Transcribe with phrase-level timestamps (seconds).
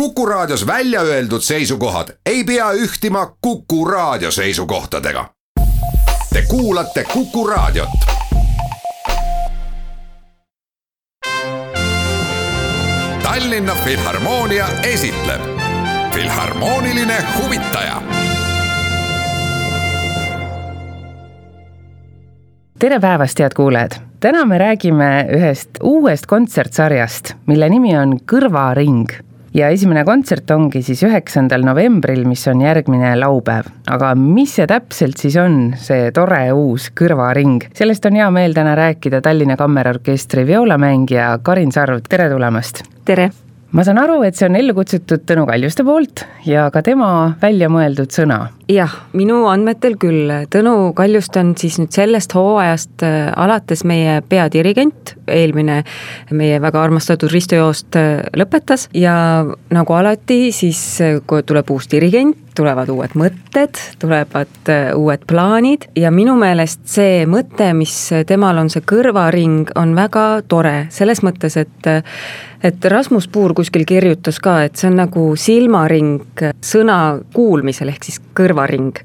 [0.00, 5.30] Kuku Raadios välja öeldud seisukohad ei pea ühtima Kuku Raadio seisukohtadega.
[6.32, 7.88] Te kuulate Kuku Raadiot.
[13.22, 15.40] Tallinna Filharmoonia esitleb
[16.14, 18.02] Filharmooniline huvitaja
[22.78, 23.90] tere päevast, head kuulajad!
[24.20, 29.25] täna me räägime ühest uuest kontsertsarjast, mille nimi on Kõrvaring
[29.56, 33.70] ja esimene kontsert ongi siis üheksandal novembril, mis on järgmine laupäev.
[33.90, 37.70] aga mis see täpselt siis on, see tore uus kõrvaring?
[37.76, 42.84] sellest on hea meel täna rääkida Tallinna Kammerorkestri vioolamängija Karin Sarv, tere tulemast!
[43.04, 43.30] tere!
[43.74, 47.08] Ma saan aru, et see on ellu kutsutud Tõnu Kaljuste poolt ja ka tema
[47.40, 48.38] välja mõeldud sõna.
[48.70, 55.16] Jah, minu andmetel küll, Tõnu Kaljust on siis nüüd sellest hooajast äh, alates meie peadirigent,
[55.30, 55.82] eelmine
[56.30, 59.16] meie väga armastatud Risto Joost äh, lõpetas ja
[59.74, 66.10] nagu alati, siis äh, kui tuleb uus dirigent, tulevad uued mõtted, tulevad uued plaanid ja
[66.14, 67.94] minu meelest see mõte, mis
[68.26, 71.92] temal on, see kõrvaring, on väga tore, selles mõttes, et
[72.66, 76.96] et Rasmus Puur kuskil kirjutas ka, et see on nagu silmaring sõna
[77.36, 78.96] kuulmisel, ehk siis kõrva kõrvaring.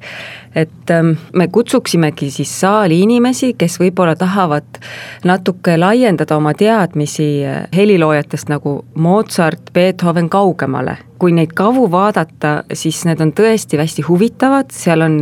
[0.55, 4.81] Et ähm, me kutsuksimegi siis saali inimesi, kes võib-olla tahavad
[5.27, 10.97] natuke laiendada oma teadmisi äh, heliloojatest nagu Mozart, Beethoven kaugemale.
[11.21, 15.19] Kui neid kavu vaadata, siis need on tõesti hästi huvitavad, seal on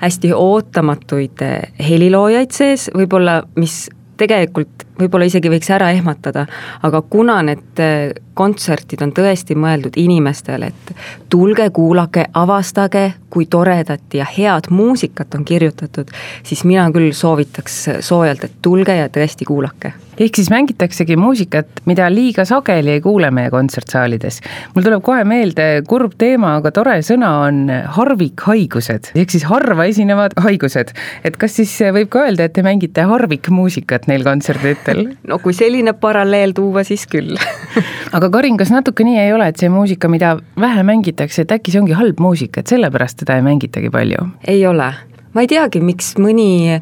[0.00, 1.58] hästi ootamatuid äh,
[1.88, 3.88] heliloojaid sees, võib-olla mis
[4.20, 6.46] tegelikult võib-olla isegi võiks ära ehmatada,
[6.86, 10.92] aga kuna need äh, kontserdid on tõesti mõeldud inimestele, et
[11.32, 16.10] tulge, kuulake, avastage, kui toredat ja head muusikat on kirjutatud,
[16.46, 22.08] siis mina küll soovitaks soojalt, et tulge ja tõesti kuulake ehk siis mängitaksegi muusikat, mida
[22.12, 24.40] liiga sageli ei kuule meie kontsertsaalides.
[24.74, 27.62] mul tuleb kohe meelde kurb teema, aga tore sõna on
[27.96, 30.92] harvikhaigused, ehk siis harva esinevad haigused.
[31.24, 34.89] et kas siis võib ka öelda, et te mängite harvikmuusikat neil kontserditel?
[35.30, 37.36] no kui selline paralleel tuua, siis küll.
[38.16, 41.74] Aga Karin, kas natuke nii ei ole, et see muusika, mida vähe mängitakse, et äkki
[41.74, 44.26] see ongi halb muusika, et sellepärast teda ei mängitagi palju?
[44.50, 44.90] ei ole,
[45.34, 46.80] ma ei teagi, miks mõni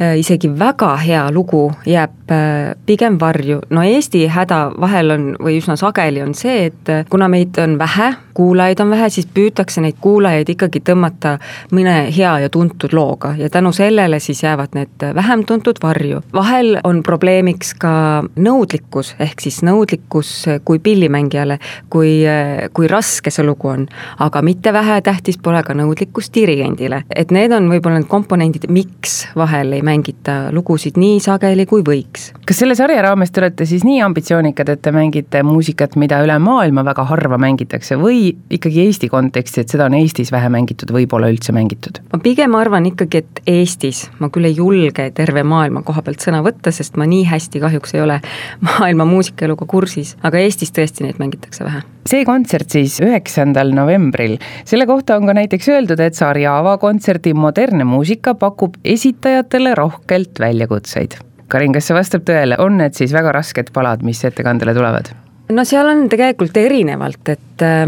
[0.00, 5.76] isegi väga hea lugu jääb äh, pigem varju, no Eesti häda vahel on või üsna
[5.78, 10.00] sageli on see, et äh, kuna meid on vähe, kuulajaid on vähe, siis püütakse neid
[10.02, 11.36] kuulajaid ikkagi tõmmata
[11.72, 16.22] mõne hea ja tuntud looga ja tänu sellele siis jäävad need vähem tuntud varju.
[16.32, 20.32] vahel on probleemiks ka nõudlikkus, ehk siis nõudlikkus
[20.64, 21.58] kui pillimängijale,
[21.90, 22.24] kui,
[22.72, 23.86] kui raske see lugu on.
[24.18, 29.72] aga mitte vähetähtis pole ka nõudlikkus dirigendile, et need on võib-olla need komponendid, miks vahel
[29.72, 32.30] ei mängita lugusid nii sageli, kui võiks.
[32.46, 36.38] kas selle sarja raames te olete siis nii ambitsioonikad, et te mängite muusikat, mida üle
[36.42, 41.08] maailma väga harva mängitakse või ikkagi Eesti kontekstis, et seda on Eestis vähe mängitud või
[41.10, 42.02] pole üldse mängitud?
[42.12, 46.42] ma pigem arvan ikkagi, et Eestis, ma küll ei julge terve maailma koha pealt sõna
[46.44, 48.20] võtta, sest ma nii hästi kahjuks ei ole
[48.68, 54.36] maailma muusikaeluga kursis, aga Eestis tõesti neid mängitakse vähe see kontsert siis üheksandal novembril,
[54.68, 61.18] selle kohta on ka näiteks öeldud, et sarja avakontserdi modernne muusika pakub esitajatele rohkelt väljakutseid.
[61.48, 65.12] Karin, kas see vastab tõele, on need siis väga rasked palad, mis ettekandele tulevad?
[65.52, 67.82] no seal on tegelikult erinevalt, et äh,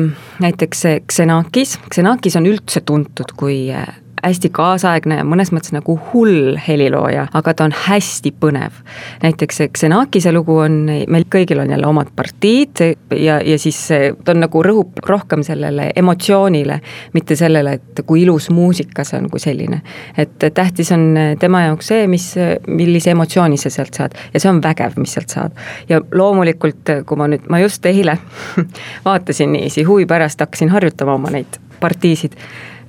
[0.45, 0.83] näiteks
[1.13, 3.87] Xenakis, Xenakis on üldse tuntud kui äh,
[4.25, 8.81] hästi kaasaegne ja mõnes mõttes nagu hull helilooja, aga ta on hästi põnev.
[9.23, 13.79] näiteks see Xenakise lugu on, meil kõigil on jälle omad partiid ja, ja siis
[14.25, 16.81] ta on nagu rõhub rohkem sellele emotsioonile,
[17.15, 19.81] mitte sellele, et kui ilus muusika see on kui selline.
[20.17, 21.09] et tähtis on
[21.41, 22.33] tema jaoks see, mis,
[22.67, 25.67] millise emotsiooni sa sealt saad ja see on vägev, mis sealt saad.
[25.89, 28.19] ja loomulikult, kui ma nüüd, ma just eile
[29.07, 32.37] vaatasin niiviisi huvi pärast, hakkasin harjutama oma neid partiisid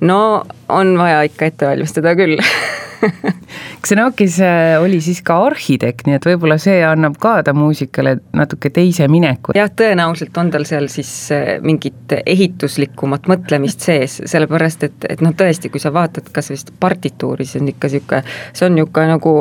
[0.00, 2.38] no on vaja ikka ette valmistada küll
[3.86, 8.72] Xenakis äh, oli siis ka arhitekt, nii et võib-olla see annab ka ta muusikale natuke
[8.74, 9.54] teise mineku.
[9.56, 15.34] jah, tõenäoliselt on tal seal siis äh, mingit ehituslikumat mõtlemist sees, sellepärast et, et noh,
[15.38, 18.22] tõesti, kui sa vaatad kas vist partituuri, siis on ikka niisugune,
[18.52, 19.34] see on niisugune nagu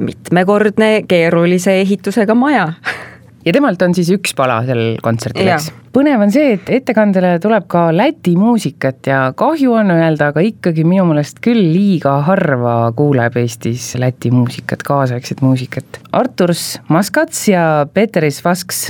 [0.00, 2.70] mitmekordne keerulise ehitusega maja
[3.44, 5.72] ja temalt on siis üks pala sellel kontserdil, eks?
[5.92, 10.84] Põnev on see, et ettekandele tuleb ka Läti muusikat ja kahju on öelda, aga ikkagi
[10.88, 16.00] minu meelest küll liiga harva kuuleb Eestis Läti muusikat, kaasaegset muusikat.
[16.16, 18.84] Arturs Maskats ja Peteris Vasks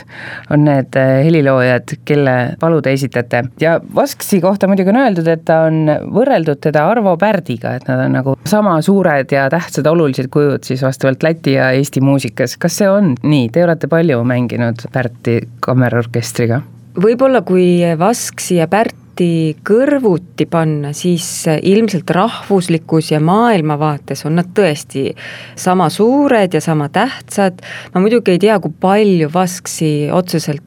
[0.50, 5.44] on need eh, heliloojad, kelle palu te esitate ja Vasksi kohta muidugi on öeldud, et
[5.48, 5.84] ta on
[6.14, 10.84] võrreldud teda Arvo Pärdiga, et nad on nagu sama suured ja tähtsad olulised kujud siis
[10.86, 12.56] vastavalt Läti ja Eesti muusikas.
[12.62, 16.62] kas see on nii, te olete palju mänginud Pärti kammerorkestriga?
[16.98, 25.10] Võib-olla kui Vasksi ja Pärti kõrvuti panna, siis ilmselt rahvuslikus ja maailmavaates on nad tõesti
[25.56, 27.62] sama suured ja sama tähtsad,
[27.94, 30.62] ma muidugi ei tea, kui palju Vasksi otseselt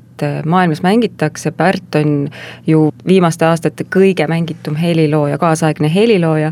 [0.46, 2.30] maailmas mängitakse, Pärt on
[2.68, 6.52] ju viimaste aastate kõige mängitum helilooja, kaasaegne helilooja,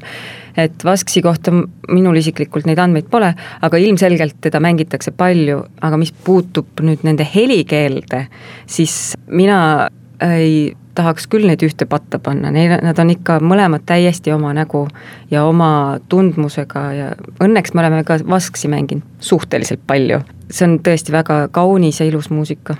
[0.58, 1.52] et Vasksi kohta
[1.90, 7.28] minul isiklikult neid andmeid pole, aga ilmselgelt teda mängitakse palju, aga mis puutub nüüd nende
[7.36, 8.26] helikeelde,
[8.70, 9.90] siis mina
[10.24, 14.86] ei tahaks küll neid ühte patta panna, neil, nad on ikka mõlemad täiesti oma nägu
[15.32, 17.12] ja oma tundmusega ja
[17.44, 20.22] õnneks me oleme ka Vasksi mänginud suhteliselt palju.
[20.54, 22.76] see on tõesti väga kaunis ja ilus muusika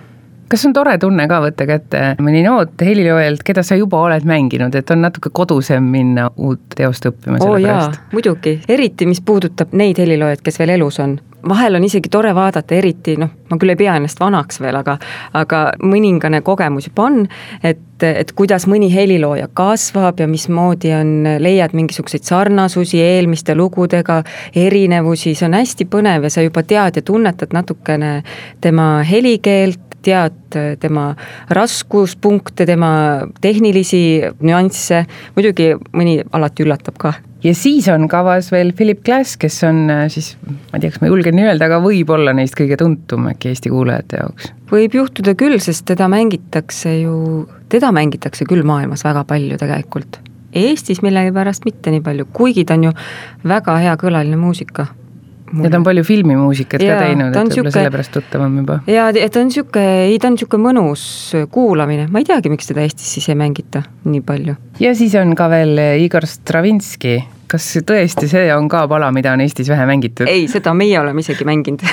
[0.50, 4.76] kas on tore tunne ka võtta kätte mõni noot heliloojalt, keda sa juba oled mänginud,
[4.76, 8.02] et on natuke kodusem minna uut teost õppima selle oh, pärast?
[8.14, 11.18] muidugi, eriti mis puudutab neid heliloojaid, kes veel elus on
[11.50, 14.98] vahel on isegi tore vaadata, eriti noh, ma küll ei pea ennast vanaks veel, aga
[15.38, 17.24] aga mõningane kogemus juba on,
[17.64, 21.14] et, et kuidas mõni helilooja kasvab ja mismoodi on,
[21.44, 24.22] leiad mingisuguseid sarnasusi eelmiste lugudega,
[24.56, 28.16] erinevusi, see on hästi põnev ja sa juba tead ja tunnetad natukene
[28.64, 31.14] tema helikeelt, tead tema
[31.56, 32.94] raskuspunkte, tema
[33.42, 34.02] tehnilisi
[34.44, 35.06] nüansse,
[35.38, 37.14] muidugi mõni alati üllatab ka
[37.44, 41.02] ja siis on kavas veel Philip Glass, kes on äh, siis, ma ei tea, kas
[41.04, 44.52] ma julgen öelda, aga võib-olla neist kõige tuntum äkki Eesti kuulajate jaoks.
[44.72, 47.16] võib juhtuda küll, sest teda mängitakse ju,
[47.74, 50.20] teda mängitakse küll maailmas väga palju tegelikult.
[50.54, 52.98] Eestis millegipärast mitte nii palju, kuigi ta on ju
[53.50, 54.88] väga hea kõlaline muusika
[55.62, 58.80] ja ta on palju filmimuusikat ka teinud, et võib-olla sellepärast tuttavam juba.
[58.90, 61.06] ja ta on niisugune, ei ta on niisugune mõnus
[61.54, 64.58] kuulamine, ma ei teagi, miks teda Eestis siis ei mängita nii palju.
[64.84, 67.20] ja siis on ka veel Igor Stravinski,
[67.54, 70.30] kas tõesti see on ka pala, mida on Eestis vähe mängitud?
[70.30, 71.86] ei, seda meie oleme isegi mänginud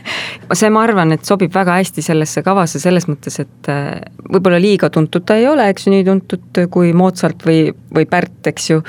[0.58, 4.90] see, ma arvan, et sobib väga hästi sellesse kavasse selles mõttes, et äh, võib-olla liiga
[4.92, 8.82] tuntud ta ei ole, eks ju, nii tuntud kui Mozart või, või Pärt, eks ju,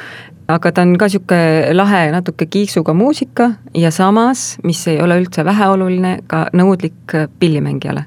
[0.48, 5.46] aga ta on ka niisugune lahe natuke kiiksuga muusika ja samas, mis ei ole üldse
[5.46, 8.06] väheoluline, ka nõudlik pillimängijale.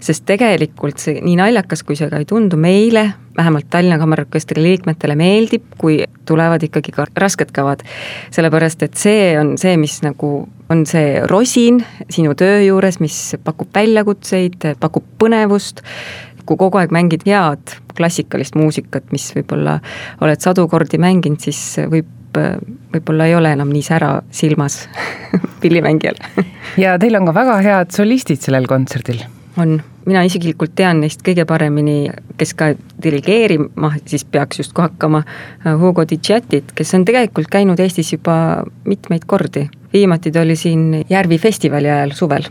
[0.00, 3.02] sest tegelikult see, nii naljakas kui see ka ei tundu, meile,
[3.36, 7.82] vähemalt Tallinna Kammerorkestri liikmetele meeldib, kui tulevad ikkagi ka rasked kavad.
[8.30, 13.68] sellepärast, et see on see, mis nagu on see rosin sinu töö juures, mis pakub
[13.74, 15.82] väljakutseid, pakub põnevust
[16.50, 19.78] kui kogu aeg mängid head klassikalist muusikat, mis võib-olla
[20.24, 21.60] oled sadu kordi mänginud, siis
[21.90, 24.84] võib võib-olla ei ole enam nii sära silmas
[25.62, 26.18] pillimängijal
[26.78, 29.24] ja teil on ka väga head solistid sellel kontserdil.
[29.58, 32.70] on, mina isiklikult tean neist kõige paremini, kes ka
[33.02, 35.24] dirigeerima siis peaks justkui hakkama,
[35.82, 39.68] Hugo Dicietit, kes on tegelikult käinud Eestis juba mitmeid kordi.
[39.92, 42.46] viimati ta oli siin Järvi festivali ajal suvel,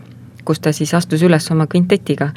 [0.45, 2.33] kus ta siis astus üles oma kvintetiga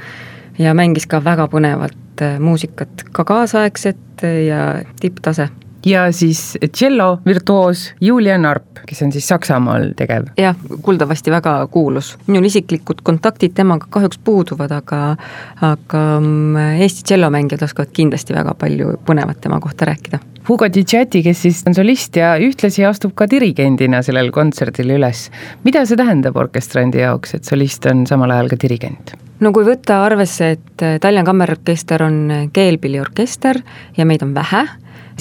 [0.58, 5.48] ja mängis ka väga põnevat äh, muusikat, ka kaasaegset äh, ja tipptase
[5.86, 10.30] ja siis tšello virtuoos Julian Arp, kes on siis Saksamaal tegev.
[10.38, 12.16] jah, kuuldavasti väga kuulus.
[12.26, 15.16] minul isiklikud kontaktid temaga kahjuks puuduvad, aga
[15.60, 20.18] aga mm, Eesti tšellomängijad oskavad kindlasti väga palju põnevat tema kohta rääkida.
[20.48, 25.30] Hugo Dicciati, kes siis on solist ja ühtlasi astub ka dirigendina sellel kontserdil üles.
[25.64, 29.14] mida see tähendab orkestrandi jaoks, et solist on samal ajal ka dirigent?
[29.42, 33.62] no kui võtta arvesse, et Tallinna Kammerorkester on keelpilliorkester
[33.96, 34.66] ja meid on vähe,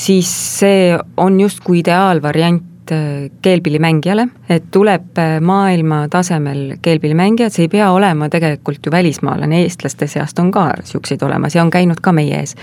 [0.01, 0.29] siis
[0.59, 8.29] see on justkui ideaalvariant äh, keelpillimängijale, et tuleb maailma tasemel keelpillimängijad, see ei pea olema
[8.29, 12.55] tegelikult ju välismaalane, eestlaste seast on ka niisuguseid olemas ja on käinud ka meie ees.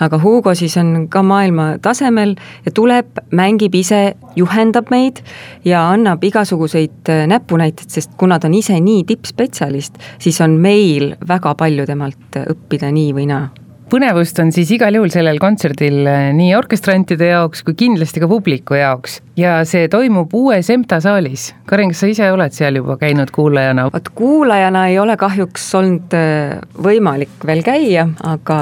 [0.00, 2.34] Aga Hugo siis on ka maailma tasemel
[2.64, 5.20] ja tuleb, mängib ise, juhendab meid
[5.64, 11.14] ja annab igasuguseid äh, näpunäiteid, sest kuna ta on ise nii tippspetsialist, siis on meil
[11.28, 13.48] väga palju temalt õppida nii või naa
[13.90, 18.78] põnevust on siis igal juhul sellel kontserdil eh, nii orkestrantide jaoks kui kindlasti ka publiku
[18.78, 21.50] jaoks ja see toimub uues EMTA saalis.
[21.68, 23.86] Karin, kas sa ise oled seal juba käinud kuulajana?
[23.92, 28.58] vot kuulajana ei ole kahjuks olnud eh, võimalik veel käia, aga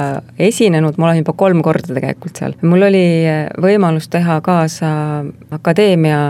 [0.49, 2.57] esinenud ma olen juba kolm korda tegelikult seal.
[2.63, 4.93] mul oli eh, võimalus teha kaasa
[5.59, 6.21] Akadeemia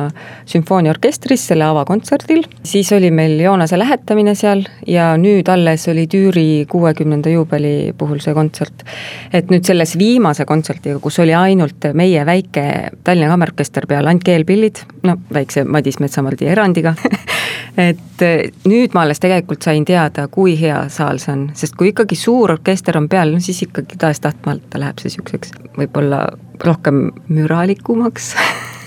[0.49, 7.31] sümfooniaorkestris selle avakontserdil, siis oli meil Joonase lähetamine seal ja nüüd alles oli Tüüri kuuekümnenda
[7.35, 8.88] juubeli puhul see kontsert
[9.33, 12.65] et nüüd selles viimase kontsertiga, kus oli ainult meie väike
[13.05, 16.95] Tallinna Kammerorkester peal, ainult keelpillid, no väikse Madis Metsamaldi erandiga
[17.89, 21.93] et eh, nüüd ma alles tegelikult sain teada, kui hea saal see on, sest kui
[21.93, 26.25] ikkagi suur orkester on peal, no siis ikkagi tahes-tahtmata läheb see niisuguseks võib-olla
[26.65, 28.35] rohkem müralikumaks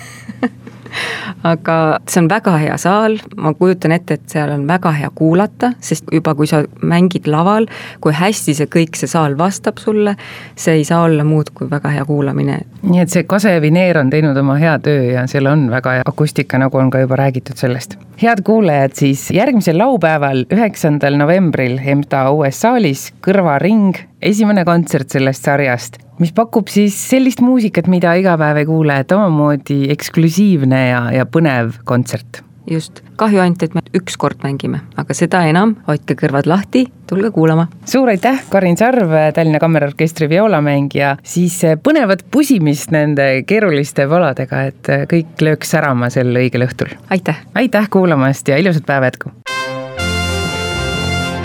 [1.47, 1.77] aga
[2.09, 6.09] see on väga hea saal, ma kujutan ette, et seal on väga hea kuulata, sest
[6.13, 7.67] juba kui sa mängid laval,
[8.03, 10.15] kui hästi see kõik, see saal vastab sulle,
[10.55, 12.59] see ei saa olla muud kui väga hea kuulamine.
[12.83, 16.07] nii et see Kase Vineer on teinud oma hea töö ja seal on väga hea
[16.07, 17.97] akustika, nagu on ka juba räägitud sellest.
[18.21, 25.99] head kuulajad, siis järgmisel laupäeval, üheksandal novembril EMTA uues saalis Kõrvaring, esimene kontsert sellest sarjast
[26.21, 31.25] mis pakub siis sellist muusikat, mida iga päev ei kuule, et omamoodi eksklusiivne ja, ja
[31.25, 36.85] põnev kontsert just, kahju ainult, et me ükskord mängime, aga seda enam, hoidke kõrvad lahti,
[37.09, 37.67] tulge kuulama.
[37.89, 45.41] suur aitäh, Karin Sarv, Tallinna Kammerorkestri vioolamängija, siis põnevat pusimist nende keeruliste paladega, et kõik
[45.41, 46.93] lööks särama sel õigel õhtul.
[47.09, 47.43] aitäh!
[47.55, 49.33] aitäh kuulamast ja ilusat päeva jätku!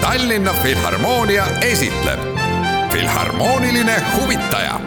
[0.04, 2.35] Tallinna Filharmoonia esitleb
[2.96, 4.80] Filharmooniline huvitaja